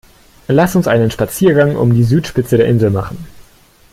[0.47, 3.23] Lass uns einen Spaziergang um die Südspitze der Insel machen!